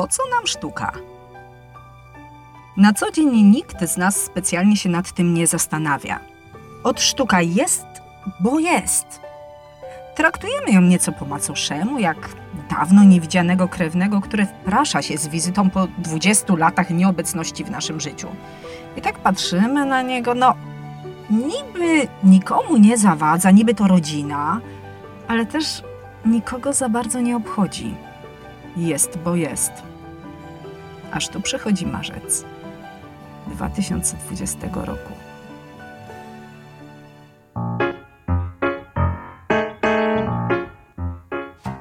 [0.00, 0.92] Po co nam sztuka?
[2.76, 6.20] Na co dzień nikt z nas specjalnie się nad tym nie zastanawia.
[6.84, 7.86] Od sztuka jest,
[8.40, 9.20] bo jest.
[10.14, 12.16] Traktujemy ją nieco po macoszemu, jak
[12.70, 18.28] dawno niewidzianego krewnego, który wprasza się z wizytą po 20 latach nieobecności w naszym życiu.
[18.96, 20.54] I tak patrzymy na niego, no
[21.30, 24.60] niby nikomu nie zawadza, niby to rodzina,
[25.28, 25.82] ale też
[26.26, 27.94] nikogo za bardzo nie obchodzi.
[28.76, 29.89] Jest, bo jest.
[31.12, 32.44] Aż tu przychodzi marzec
[33.46, 35.12] 2020 roku.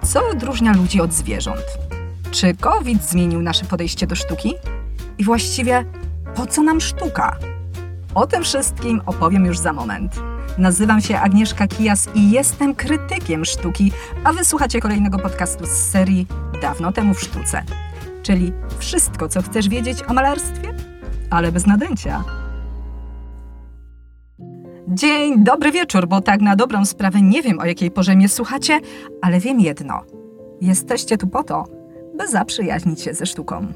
[0.03, 1.63] Co odróżnia ludzi od zwierząt?
[2.31, 4.53] Czy COVID zmienił nasze podejście do sztuki?
[5.17, 5.85] I właściwie
[6.35, 7.37] po co nam sztuka?
[8.15, 10.15] O tym wszystkim opowiem już za moment.
[10.57, 13.91] Nazywam się Agnieszka Kijas i jestem krytykiem sztuki,
[14.23, 16.27] a wysłuchacie kolejnego podcastu z serii
[16.61, 17.63] Dawno temu w sztuce.
[18.29, 20.73] Czyli wszystko, co chcesz wiedzieć o malarstwie,
[21.29, 22.23] ale bez nadęcia.
[24.87, 28.79] Dzień dobry wieczór, bo tak na dobrą sprawę nie wiem o jakiej porze mnie słuchacie,
[29.21, 30.01] ale wiem jedno.
[30.61, 31.63] Jesteście tu po to,
[32.17, 33.67] by zaprzyjaźnić się ze sztuką.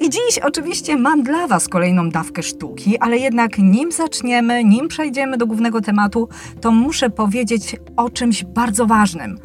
[0.00, 5.36] I dziś oczywiście mam dla Was kolejną dawkę sztuki, ale jednak nim zaczniemy, nim przejdziemy
[5.36, 6.28] do głównego tematu,
[6.60, 9.38] to muszę powiedzieć o czymś bardzo ważnym.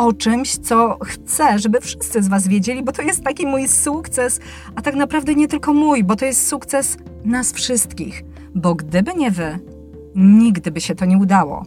[0.00, 4.40] O czymś, co chcę, żeby wszyscy z Was wiedzieli, bo to jest taki mój sukces,
[4.76, 8.24] a tak naprawdę nie tylko mój, bo to jest sukces nas wszystkich.
[8.54, 9.58] Bo gdyby nie Wy,
[10.14, 11.64] nigdy by się to nie udało.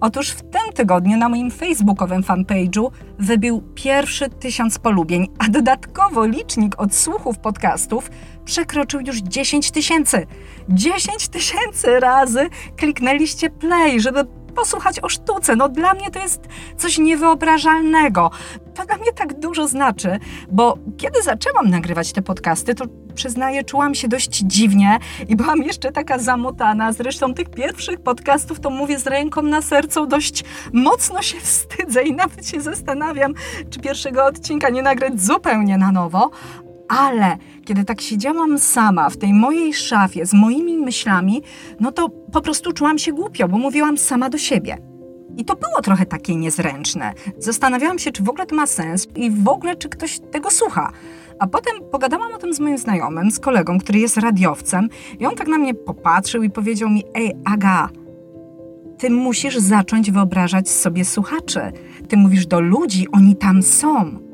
[0.00, 6.80] Otóż w tym tygodniu na moim facebookowym fanpage'u wybił pierwszy tysiąc polubień, a dodatkowo licznik
[6.80, 8.10] odsłuchów podcastów
[8.44, 10.26] przekroczył już 10 tysięcy.
[10.68, 14.24] 10 tysięcy razy kliknęliście play, żeby
[14.56, 15.56] posłuchać o sztuce.
[15.56, 18.30] No dla mnie to jest coś niewyobrażalnego.
[18.74, 20.18] To dla mnie tak dużo znaczy,
[20.50, 22.84] bo kiedy zaczęłam nagrywać te podcasty, to
[23.14, 26.92] przyznaję, czułam się dość dziwnie i byłam jeszcze taka zamotana.
[26.92, 32.12] Zresztą tych pierwszych podcastów to mówię z ręką na sercu, dość mocno się wstydzę i
[32.22, 33.34] nawet się zastanawiam,
[33.70, 36.30] czy pierwszego odcinka nie nagrać zupełnie na nowo.
[36.88, 41.42] Ale kiedy tak siedziałam sama w tej mojej szafie z moimi myślami,
[41.80, 44.78] no to po prostu czułam się głupio, bo mówiłam sama do siebie.
[45.36, 47.12] I to było trochę takie niezręczne.
[47.38, 50.92] Zastanawiałam się, czy w ogóle to ma sens i w ogóle, czy ktoś tego słucha.
[51.38, 55.34] A potem pogadałam o tym z moim znajomym, z kolegą, który jest radiowcem, i on
[55.34, 57.88] tak na mnie popatrzył i powiedział mi: Ej, Aga,
[58.98, 61.60] ty musisz zacząć wyobrażać sobie słuchaczy.
[62.08, 64.25] Ty mówisz do ludzi, oni tam są.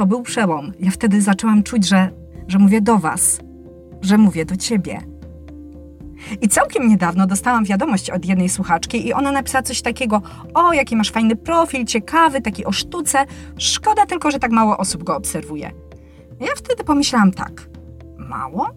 [0.00, 0.72] To był przełom.
[0.78, 2.10] Ja wtedy zaczęłam czuć, że,
[2.48, 3.40] że mówię do Was,
[4.02, 5.00] że mówię do Ciebie.
[6.40, 10.22] I całkiem niedawno dostałam wiadomość od jednej słuchaczki i ona napisała coś takiego:
[10.54, 13.26] O, jaki masz fajny profil, ciekawy, taki o sztuce.
[13.58, 15.70] Szkoda tylko, że tak mało osób go obserwuje.
[16.40, 17.68] Ja wtedy pomyślałam tak:
[18.18, 18.70] mało?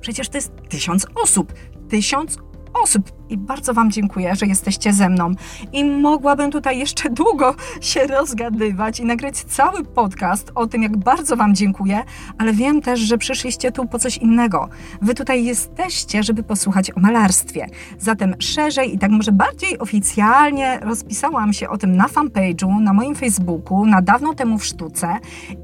[0.00, 1.52] Przecież to jest tysiąc osób.
[1.88, 2.38] Tysiąc
[2.82, 3.12] osób.
[3.28, 5.32] I bardzo Wam dziękuję, że jesteście ze mną.
[5.72, 11.36] I mogłabym tutaj jeszcze długo się rozgadywać i nagrać cały podcast o tym, jak bardzo
[11.36, 12.02] Wam dziękuję,
[12.38, 14.68] ale wiem też, że przyszliście tu po coś innego.
[15.02, 17.66] Wy tutaj jesteście, żeby posłuchać o malarstwie.
[17.98, 23.14] Zatem szerzej i tak może bardziej oficjalnie rozpisałam się o tym na fanpage'u, na moim
[23.14, 25.16] Facebooku, na dawno temu w sztuce,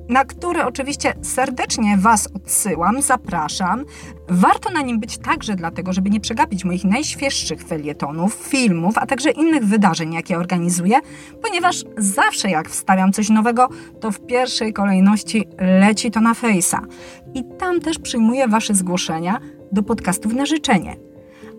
[0.09, 3.85] na który oczywiście serdecznie Was odsyłam, zapraszam.
[4.29, 9.31] Warto na nim być także dlatego, żeby nie przegapić moich najświeższych felietonów, filmów, a także
[9.31, 10.97] innych wydarzeń, jakie organizuję,
[11.43, 13.69] ponieważ zawsze jak wstawiam coś nowego,
[14.01, 15.45] to w pierwszej kolejności
[15.81, 16.79] leci to na Face'a.
[17.35, 19.41] I tam też przyjmuję Wasze zgłoszenia
[19.73, 20.97] do podcastów na życzenie.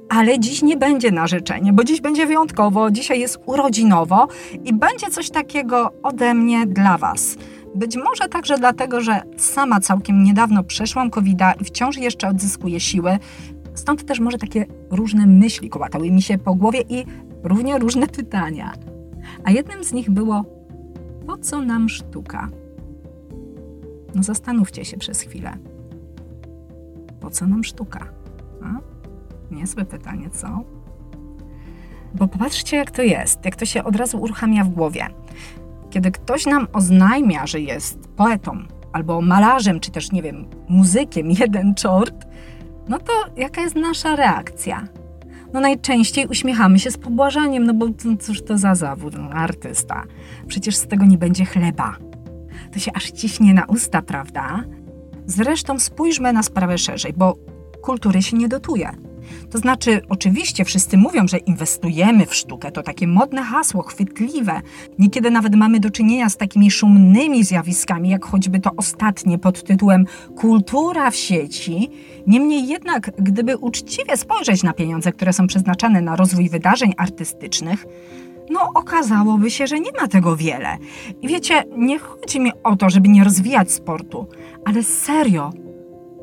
[0.09, 4.27] Ale dziś nie będzie na życzenie, bo dziś będzie wyjątkowo, dzisiaj jest urodzinowo
[4.65, 7.35] i będzie coś takiego ode mnie dla Was.
[7.75, 13.19] Być może także dlatego, że sama całkiem niedawno przeszłam covid i wciąż jeszcze odzyskuję siły.
[13.79, 17.05] Stąd też może takie różne myśli kołatały mi się po głowie i
[17.43, 18.73] równie różne pytania.
[19.43, 20.45] A jednym z nich było:
[21.27, 22.49] po co nam sztuka?
[24.15, 25.57] No zastanówcie się przez chwilę.
[27.19, 28.09] Po co nam sztuka?
[28.63, 28.79] A?
[29.55, 30.63] Niezłe pytanie, co?
[32.15, 35.07] Bo popatrzcie, jak to jest, jak to się od razu uruchamia w głowie.
[35.89, 38.57] Kiedy ktoś nam oznajmia, że jest poetą
[38.93, 42.25] albo malarzem, czy też, nie wiem, muzykiem, jeden czort,
[42.89, 44.87] no to jaka jest nasza reakcja?
[45.53, 47.85] No najczęściej uśmiechamy się z pobłażaniem, no bo
[48.19, 50.03] cóż to za zawód, no, artysta.
[50.47, 51.97] Przecież z tego nie będzie chleba.
[52.73, 54.63] To się aż ciśnie na usta, prawda?
[55.25, 57.37] Zresztą spójrzmy na sprawę szerzej, bo
[57.81, 58.91] kultury się nie dotuje.
[59.51, 62.71] To znaczy, oczywiście wszyscy mówią, że inwestujemy w sztukę.
[62.71, 64.61] To takie modne hasło, chwytliwe.
[64.99, 70.05] Niekiedy nawet mamy do czynienia z takimi szumnymi zjawiskami, jak choćby to ostatnie pod tytułem
[70.37, 71.89] kultura w sieci.
[72.27, 77.85] Niemniej jednak, gdyby uczciwie spojrzeć na pieniądze, które są przeznaczane na rozwój wydarzeń artystycznych,
[78.49, 80.77] no okazałoby się, że nie ma tego wiele.
[81.21, 84.27] I wiecie, nie chodzi mi o to, żeby nie rozwijać sportu,
[84.65, 85.51] ale serio,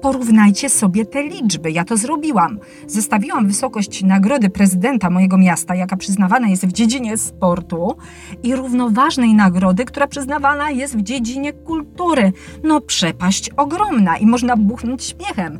[0.06, 1.70] porównajcie sobie te liczby.
[1.70, 2.58] Ja to zrobiłam.
[2.86, 7.96] Zestawiłam wysokość nagrody prezydenta mojego miasta, jaka przyznawana jest w dziedzinie sportu,
[8.42, 12.32] i równoważnej nagrody, która przyznawana jest w dziedzinie kultury.
[12.64, 15.58] No, przepaść ogromna i można buchnąć śmiechem.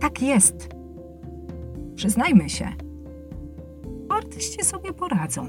[0.00, 0.68] Tak jest.
[1.96, 2.68] Przyznajmy się.
[4.08, 5.46] Artyści sobie poradzą.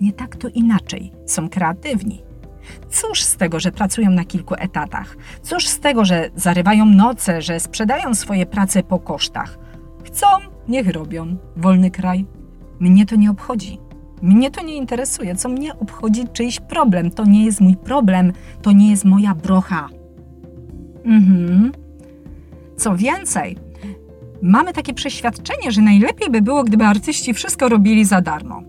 [0.00, 1.12] Nie tak to inaczej.
[1.26, 2.22] Są kreatywni.
[2.90, 5.16] Cóż z tego, że pracują na kilku etatach?
[5.42, 9.58] Cóż z tego, że zarywają noce, że sprzedają swoje prace po kosztach?
[10.04, 10.26] Chcą,
[10.68, 11.36] niech robią.
[11.56, 12.26] Wolny kraj.
[12.80, 13.78] Mnie to nie obchodzi.
[14.22, 15.34] Mnie to nie interesuje.
[15.34, 17.10] Co mnie obchodzi czyjś problem?
[17.10, 18.32] To nie jest mój problem.
[18.62, 19.88] To nie jest moja brocha.
[21.04, 21.72] Mhm.
[22.76, 23.56] Co więcej,
[24.42, 28.62] mamy takie przeświadczenie, że najlepiej by było, gdyby artyści wszystko robili za darmo.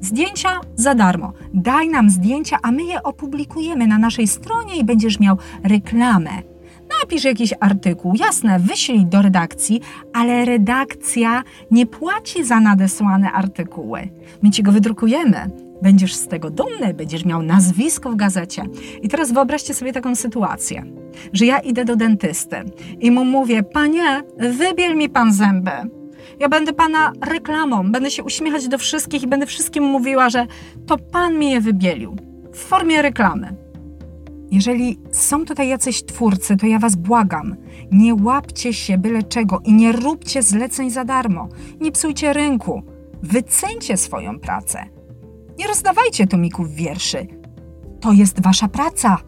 [0.00, 1.32] Zdjęcia za darmo.
[1.54, 6.30] Daj nam zdjęcia, a my je opublikujemy na naszej stronie i będziesz miał reklamę.
[7.02, 9.80] Napisz jakiś artykuł, jasne, wyślij do redakcji,
[10.12, 14.08] ale redakcja nie płaci za nadesłane artykuły.
[14.42, 15.50] My ci go wydrukujemy.
[15.82, 18.62] Będziesz z tego dumny, będziesz miał nazwisko w gazecie.
[19.02, 20.84] I teraz wyobraźcie sobie taką sytuację,
[21.32, 22.56] że ja idę do dentysty
[23.00, 25.70] i mu mówię: Panie, wybiel mi pan zęby.
[26.38, 30.46] Ja będę pana reklamą, będę się uśmiechać do wszystkich i będę wszystkim mówiła, że
[30.86, 32.16] to pan mi je wybielił
[32.52, 33.56] w formie reklamy.
[34.50, 37.56] Jeżeli są tutaj jacyś twórcy, to ja was błagam,
[37.92, 41.48] nie łapcie się byle czego i nie róbcie zleceń za darmo.
[41.80, 42.82] Nie psujcie rynku.
[43.22, 44.84] Wyceńcie swoją pracę.
[45.58, 47.26] Nie rozdawajcie tomików wierszy.
[48.00, 49.18] To jest wasza praca.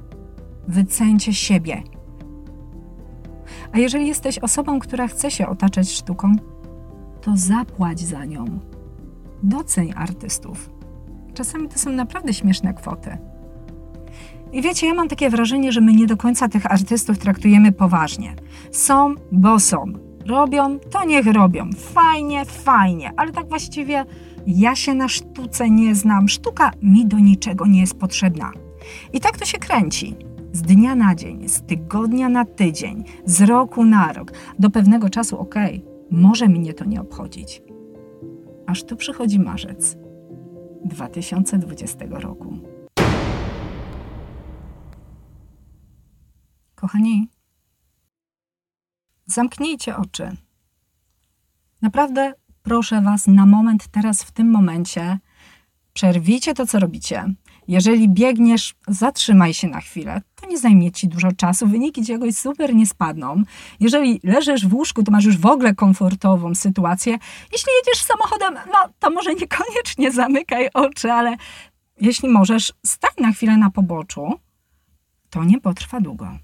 [0.69, 1.83] Wyceńcie siebie.
[3.73, 6.37] A jeżeli jesteś osobą, która chce się otaczać sztuką,
[7.29, 8.45] to zapłać za nią.
[9.43, 10.71] Doceń artystów.
[11.35, 13.19] Czasami to są naprawdę śmieszne kwoty.
[14.53, 18.35] I wiecie, ja mam takie wrażenie, że my nie do końca tych artystów traktujemy poważnie.
[18.73, 19.85] Są, bo są.
[20.27, 21.71] Robią, to niech robią.
[21.77, 24.05] Fajnie, fajnie, ale tak właściwie
[24.47, 26.29] ja się na sztuce nie znam.
[26.29, 28.53] Sztuka mi do niczego nie jest potrzebna.
[29.13, 30.17] I tak to się kręci.
[30.53, 34.33] Z dnia na dzień, z tygodnia na tydzień, z roku na rok.
[34.59, 37.63] Do pewnego czasu, okej, okay, może mnie to nie obchodzić.
[38.67, 39.97] Aż tu przychodzi marzec
[40.85, 42.59] 2020 roku.
[46.75, 47.29] Kochani,
[49.27, 50.37] zamknijcie oczy.
[51.83, 52.33] Naprawdę
[52.63, 55.19] proszę Was na moment, teraz, w tym momencie,
[55.93, 57.35] przerwijcie to, co robicie.
[57.69, 60.23] Jeżeli biegniesz, zatrzymaj się na chwilę.
[60.35, 63.43] To nie zajmie Ci dużo czasu, wyniki czegoś super nie spadną.
[63.81, 67.19] Jeżeli leżysz w łóżku, to masz już w ogóle komfortową sytuację.
[67.53, 71.37] Jeśli jedziesz samochodem, no to może niekoniecznie zamykaj oczy, ale
[72.01, 74.41] jeśli możesz, stań na chwilę na poboczu.
[75.31, 76.39] To nie potrwa długo.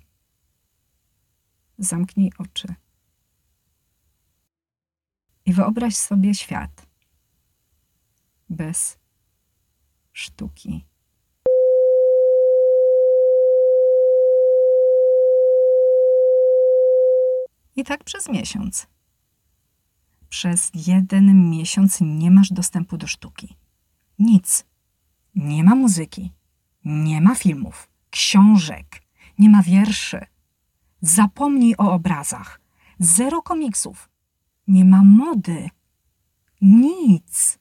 [1.78, 2.74] Zamknij oczy.
[5.46, 6.86] I wyobraź sobie świat
[8.48, 8.98] bez
[10.12, 10.84] sztuki.
[17.76, 18.86] I tak przez miesiąc.
[20.28, 23.56] Przez jeden miesiąc nie masz dostępu do sztuki.
[24.18, 24.64] Nic.
[25.34, 26.32] Nie ma muzyki,
[26.84, 29.02] nie ma filmów, książek,
[29.38, 30.26] nie ma wierszy.
[31.00, 32.60] Zapomnij o obrazach.
[32.98, 34.08] Zero komiksów.
[34.68, 35.70] Nie ma mody.
[36.60, 37.58] Nic.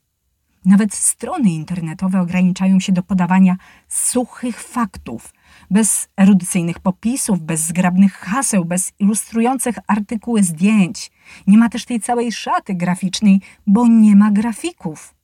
[0.64, 3.56] Nawet strony internetowe ograniczają się do podawania
[3.88, 5.33] suchych faktów,
[5.70, 11.10] bez erudycyjnych popisów, bez zgrabnych haseł, bez ilustrujących artykuły zdjęć.
[11.46, 15.14] Nie ma też tej całej szaty graficznej, bo nie ma grafików.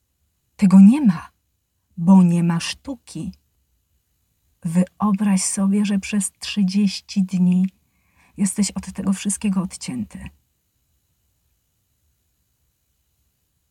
[0.56, 1.30] Tego nie ma,
[1.96, 3.32] bo nie ma sztuki.
[4.62, 7.66] Wyobraź sobie, że przez 30 dni
[8.36, 10.30] jesteś od tego wszystkiego odcięty.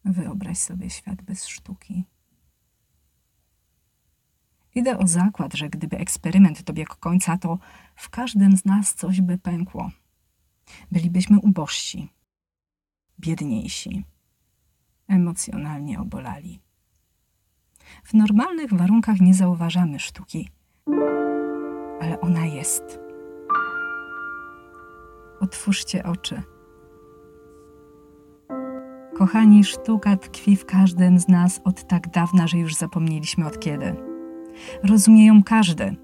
[0.06, 2.04] Wyobraź sobie świat bez sztuki.
[4.76, 7.58] Idę o zakład, że gdyby eksperyment dobiegł końca, to
[7.96, 9.92] w każdym z nas coś by pękło.
[10.92, 12.10] Bylibyśmy ubożsi,
[13.20, 14.06] biedniejsi,
[15.08, 16.60] emocjonalnie obolali.
[18.04, 20.50] W normalnych warunkach nie zauważamy sztuki,
[22.02, 23.00] ale ona jest.
[25.40, 26.44] Otwórzcie oczy.
[29.18, 34.09] Kochani, sztuka tkwi w każdym z nas od tak dawna, że już zapomnieliśmy od kiedy.
[34.84, 35.96] Rozumie ją każdy.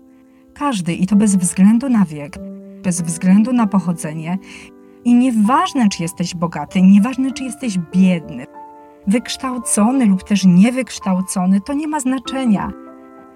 [0.54, 2.40] Każdy i to bez względu na wiek,
[2.84, 4.38] bez względu na pochodzenie.
[5.06, 8.46] I nieważne, czy jesteś bogaty, nieważne, czy jesteś biedny,
[9.08, 12.72] wykształcony lub też niewykształcony, to nie ma znaczenia.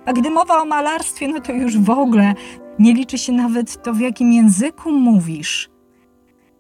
[0.06, 2.34] A gdy mowa o malarstwie, no to już w ogóle
[2.80, 5.70] nie liczy się nawet to, w jakim języku mówisz.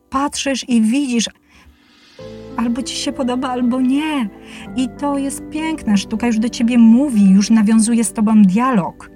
[0.09, 1.29] Patrzysz i widzisz,
[2.59, 4.29] albo ci się podoba, albo nie.
[4.75, 5.97] I to jest piękne.
[5.97, 9.09] Sztuka już do ciebie mówi, już nawiązuje z tobą dialog.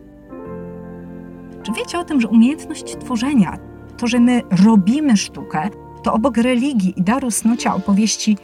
[1.63, 3.57] Czy wiecie o tym, że umiejętność tworzenia,
[3.97, 5.69] to, że my robimy sztukę,
[6.03, 8.37] to obok religii i daru snucia opowieści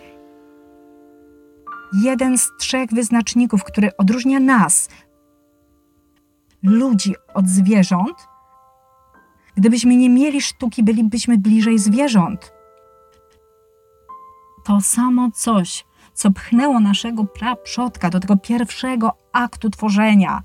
[2.04, 4.90] jeden z trzech wyznaczników, który odróżnia nas,
[6.64, 8.28] ludzi, od zwierząt?
[9.56, 12.59] Gdybyśmy nie mieli sztuki, bylibyśmy bliżej zwierząt
[14.70, 20.42] to samo coś, co pchnęło naszego praprzodka do tego pierwszego aktu tworzenia,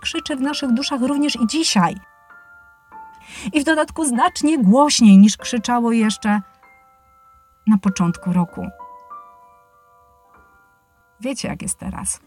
[0.00, 1.96] krzyczy w naszych duszach również i dzisiaj.
[3.52, 6.40] I w dodatku znacznie głośniej niż krzyczało jeszcze
[7.66, 8.66] na początku roku.
[11.20, 12.20] Wiecie, jak jest teraz.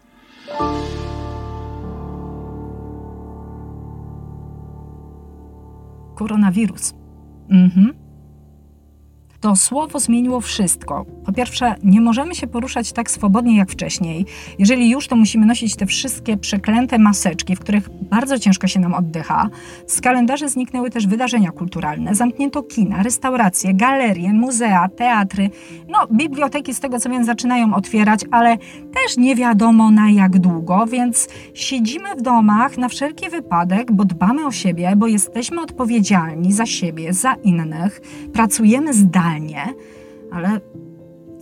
[6.14, 6.94] Koronawirus.
[7.50, 8.05] Mhm
[9.40, 11.06] to słowo zmieniło wszystko.
[11.26, 14.26] Po pierwsze, nie możemy się poruszać tak swobodnie jak wcześniej.
[14.58, 18.94] Jeżeli już, to musimy nosić te wszystkie przeklęte maseczki, w których bardzo ciężko się nam
[18.94, 19.48] oddycha.
[19.86, 22.14] Z kalendarzy zniknęły też wydarzenia kulturalne.
[22.14, 25.50] Zamknięto kina, restauracje, galerie, muzea, teatry.
[25.88, 28.58] No, biblioteki z tego co wiem zaczynają otwierać, ale
[28.92, 34.46] też nie wiadomo na jak długo, więc siedzimy w domach na wszelki wypadek, bo dbamy
[34.46, 38.00] o siebie, bo jesteśmy odpowiedzialni za siebie, za innych,
[38.32, 39.35] pracujemy zdalnie
[40.32, 40.60] ale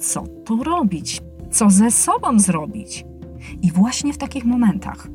[0.00, 1.20] co tu robić?
[1.50, 3.04] Co ze sobą zrobić?
[3.62, 5.08] I właśnie w takich momentach,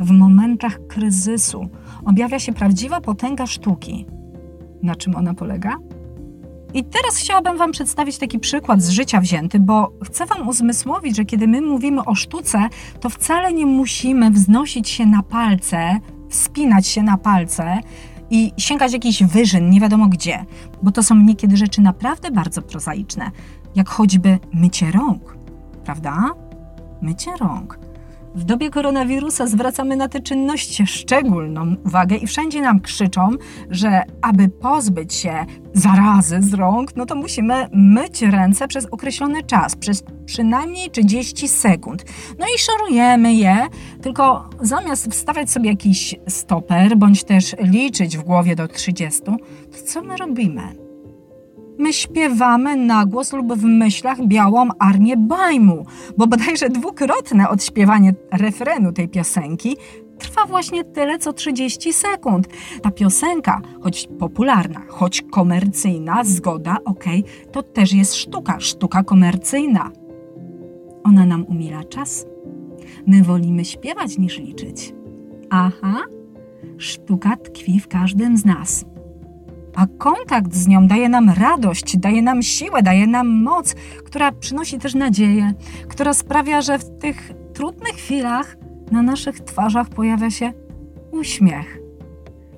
[0.00, 1.68] w momentach kryzysu,
[2.04, 4.06] objawia się prawdziwa potęga sztuki.
[4.82, 5.76] Na czym ona polega?
[6.74, 11.24] I teraz chciałabym Wam przedstawić taki przykład z życia wzięty, bo chcę Wam uzmysłowić, że
[11.24, 12.68] kiedy my mówimy o sztuce,
[13.00, 17.80] to wcale nie musimy wznosić się na palce, wspinać się na palce,
[18.30, 20.44] i sięgać jakichś wyżyn, nie wiadomo gdzie,
[20.82, 23.30] bo to są niekiedy rzeczy naprawdę bardzo prozaiczne,
[23.74, 25.36] jak choćby mycie rąk,
[25.84, 26.30] prawda?
[27.02, 27.77] Mycie rąk.
[28.34, 33.30] W dobie koronawirusa zwracamy na te czynności szczególną uwagę i wszędzie nam krzyczą,
[33.70, 39.76] że aby pozbyć się zarazy z rąk, no to musimy myć ręce przez określony czas,
[39.76, 42.04] przez przynajmniej 30 sekund.
[42.38, 43.56] No i szorujemy je,
[44.02, 49.36] tylko zamiast wstawiać sobie jakiś stoper, bądź też liczyć w głowie do 30, to
[49.86, 50.87] co my robimy?
[51.78, 58.92] My śpiewamy na głos lub w myślach białą armię bajmu, bo bodajże dwukrotne odśpiewanie refrenu
[58.92, 59.76] tej piosenki
[60.18, 62.48] trwa właśnie tyle co 30 sekund.
[62.82, 67.04] Ta piosenka, choć popularna, choć komercyjna, zgoda, ok,
[67.52, 69.90] to też jest sztuka, sztuka komercyjna.
[71.04, 72.26] Ona nam umila czas.
[73.06, 74.94] My wolimy śpiewać niż liczyć.
[75.50, 76.00] Aha,
[76.78, 78.84] sztuka tkwi w każdym z nas
[79.78, 83.74] a kontakt z nią daje nam radość, daje nam siłę, daje nam moc,
[84.06, 85.52] która przynosi też nadzieję,
[85.88, 88.56] która sprawia, że w tych trudnych chwilach
[88.90, 90.52] na naszych twarzach pojawia się
[91.10, 91.78] uśmiech.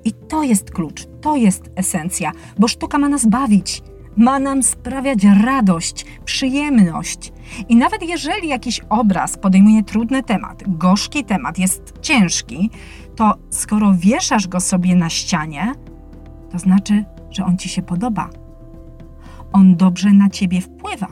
[0.05, 3.81] I to jest klucz, to jest esencja, bo sztuka ma nas bawić,
[4.17, 7.33] ma nam sprawiać radość, przyjemność.
[7.69, 12.69] I nawet jeżeli jakiś obraz podejmuje trudny temat, gorzki temat, jest ciężki,
[13.15, 15.73] to skoro wieszasz go sobie na ścianie,
[16.51, 18.29] to znaczy, że on ci się podoba.
[19.53, 21.07] On dobrze na ciebie wpływa.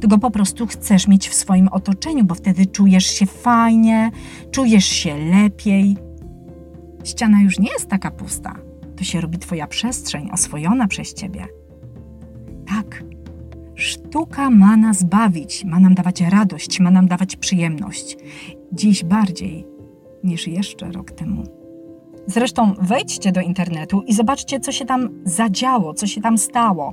[0.00, 4.10] Ty go po prostu chcesz mieć w swoim otoczeniu, bo wtedy czujesz się fajnie,
[4.50, 5.96] czujesz się lepiej.
[7.04, 8.56] Ściana już nie jest taka pusta.
[8.96, 11.46] To się robi twoja przestrzeń oswojona przez ciebie.
[12.68, 13.04] Tak,
[13.74, 18.16] sztuka ma nas bawić, ma nam dawać radość, ma nam dawać przyjemność.
[18.72, 19.66] Dziś bardziej
[20.24, 21.55] niż jeszcze rok temu.
[22.26, 26.92] Zresztą wejdźcie do internetu i zobaczcie, co się tam zadziało, co się tam stało.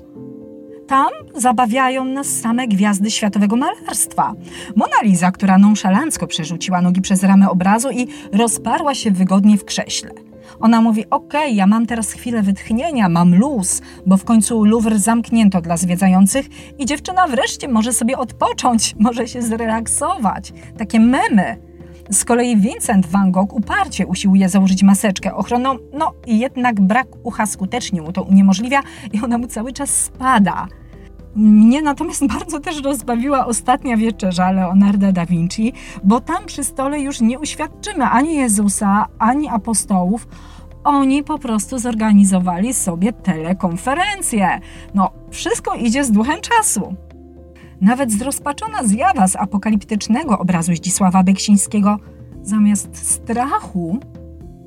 [0.87, 4.33] Tam zabawiają nas same gwiazdy światowego malarstwa.
[4.75, 10.11] Mona Lisa, która nonszalancko przerzuciła nogi przez ramę obrazu i rozparła się wygodnie w krześle.
[10.59, 15.61] Ona mówi: OK, ja mam teraz chwilę wytchnienia, mam luz, bo w końcu Louvre zamknięto
[15.61, 16.45] dla zwiedzających
[16.79, 20.53] i dziewczyna wreszcie może sobie odpocząć, może się zrelaksować.
[20.77, 21.72] Takie memy.
[22.09, 28.01] Z kolei Vincent van Gogh uparcie usiłuje założyć maseczkę ochronną, no jednak brak ucha skutecznie
[28.01, 28.81] mu to uniemożliwia
[29.13, 30.67] i ona mu cały czas spada.
[31.35, 37.21] Mnie natomiast bardzo też rozbawiła ostatnia wieczerza Leonarda da Vinci, bo tam przy stole już
[37.21, 40.27] nie uświadczymy ani Jezusa, ani apostołów.
[40.83, 44.59] Oni po prostu zorganizowali sobie telekonferencję.
[44.93, 46.95] No, wszystko idzie z duchem czasu.
[47.83, 51.99] Nawet zrozpaczona zjawa z apokaliptycznego obrazu Zdzisława Beksińskiego,
[52.41, 53.99] zamiast strachu,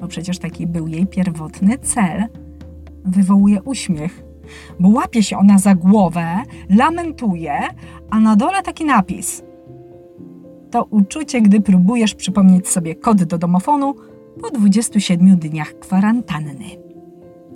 [0.01, 2.25] bo przecież taki był jej pierwotny cel,
[3.05, 4.23] wywołuje uśmiech,
[4.81, 6.27] bo łapie się ona za głowę,
[6.71, 7.61] lamentuje,
[8.11, 9.43] a na dole taki napis.
[10.71, 13.95] To uczucie, gdy próbujesz przypomnieć sobie kod do domofonu
[14.43, 16.86] po 27 dniach kwarantanny.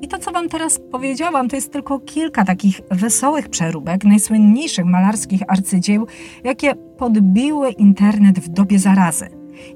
[0.03, 5.43] I to, co Wam teraz powiedziałam, to jest tylko kilka takich wesołych przeróbek najsłynniejszych malarskich
[5.49, 6.07] arcydzieł,
[6.45, 9.29] jakie podbiły internet w dobie zarazy.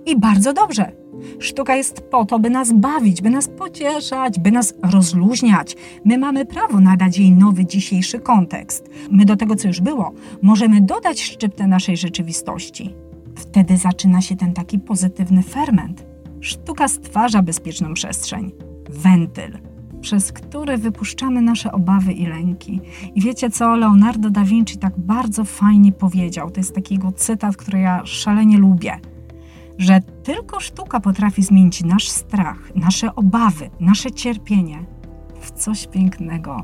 [0.06, 0.92] I bardzo dobrze.
[1.38, 5.76] Sztuka jest po to, by nas bawić, by nas pocieszać, by nas rozluźniać.
[6.04, 8.88] My mamy prawo nadać jej nowy dzisiejszy kontekst.
[9.10, 10.12] My do tego, co już było,
[10.42, 12.94] możemy dodać szczyptę naszej rzeczywistości.
[13.36, 16.06] Wtedy zaczyna się ten taki pozytywny ferment.
[16.40, 18.52] Sztuka stwarza bezpieczną przestrzeń,
[18.90, 19.73] wentyl
[20.04, 22.80] przez który wypuszczamy nasze obawy i lęki.
[23.14, 26.50] I wiecie co Leonardo da Vinci tak bardzo fajnie powiedział?
[26.50, 29.00] To jest taki jego cytat, który ja szalenie lubię.
[29.78, 34.84] Że tylko sztuka potrafi zmienić nasz strach, nasze obawy, nasze cierpienie
[35.40, 36.62] w coś pięknego.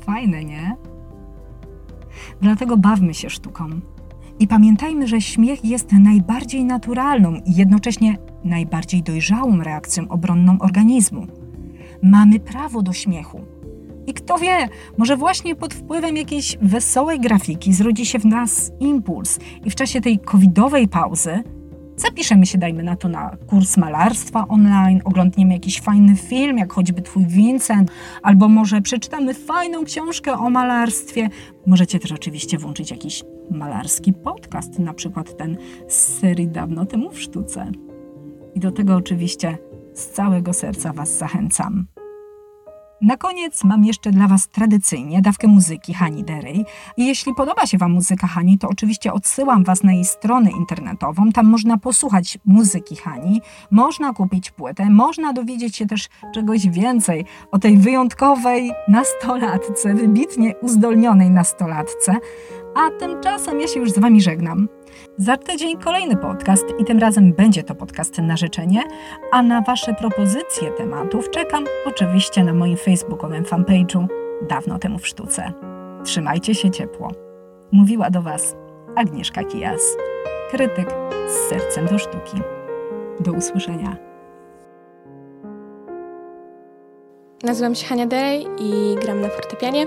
[0.00, 0.76] Fajne, nie?
[2.40, 3.64] Dlatego bawmy się sztuką.
[4.38, 11.26] I pamiętajmy, że śmiech jest najbardziej naturalną i jednocześnie najbardziej dojrzałą reakcją obronną organizmu.
[12.02, 13.40] Mamy prawo do śmiechu.
[14.06, 19.38] I kto wie, może właśnie pod wpływem jakiejś wesołej grafiki zrodzi się w nas impuls
[19.64, 21.42] i w czasie tej covidowej pauzy
[21.96, 27.02] zapiszemy się, dajmy na to, na kurs malarstwa online, oglądniemy jakiś fajny film, jak choćby
[27.02, 27.90] Twój Vincent,
[28.22, 31.28] albo może przeczytamy fajną książkę o malarstwie.
[31.66, 35.56] Możecie też oczywiście włączyć jakiś malarski podcast, na przykład ten
[35.88, 37.70] z serii Dawno temu w sztuce.
[38.54, 39.58] I do tego oczywiście
[39.96, 41.86] z całego serca Was zachęcam.
[43.00, 46.64] Na koniec mam jeszcze dla Was tradycyjnie dawkę muzyki Hani Derej.
[46.96, 51.32] Jeśli podoba się Wam muzyka Hani, to oczywiście odsyłam Was na jej stronę internetową.
[51.32, 57.58] Tam można posłuchać muzyki Hani, można kupić płytę, można dowiedzieć się też czegoś więcej o
[57.58, 62.16] tej wyjątkowej nastolatce, wybitnie uzdolnionej nastolatce.
[62.76, 64.68] A tymczasem ja się już z Wami żegnam.
[65.18, 68.82] Za tydzień kolejny podcast i tym razem będzie to podcast na życzenie,
[69.32, 74.06] a na Wasze propozycje tematów czekam oczywiście na moim facebookowym fanpage'u
[74.48, 75.52] Dawno temu w sztuce.
[76.04, 77.12] Trzymajcie się ciepło.
[77.72, 78.56] Mówiła do Was
[78.96, 79.96] Agnieszka Kijas,
[80.50, 80.94] krytyk
[81.28, 82.40] z sercem do sztuki.
[83.20, 83.96] Do usłyszenia.
[87.44, 89.86] Nazywam się Hania Derej i gram na fortepianie,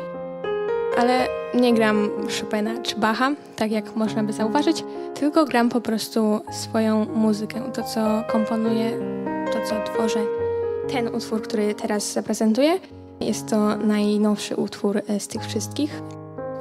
[1.00, 2.10] ale nie gram
[2.40, 4.84] Chopina czy Bacha, tak jak można by zauważyć,
[5.16, 8.92] tylko gram po prostu swoją muzykę, to co komponuję,
[9.54, 10.20] to co tworzę.
[10.92, 12.80] Ten utwór, który teraz zaprezentuję,
[13.20, 16.02] jest to najnowszy utwór e, z tych wszystkich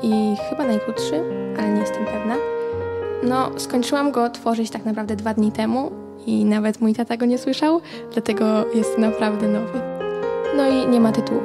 [0.02, 1.22] i chyba najkrótszy,
[1.58, 2.34] ale nie jestem pewna.
[3.22, 5.90] No, skończyłam go tworzyć tak naprawdę dwa dni temu
[6.26, 7.80] i nawet mój tata go nie słyszał,
[8.12, 9.80] dlatego jest naprawdę nowy.
[10.56, 11.40] No i nie ma tytułu.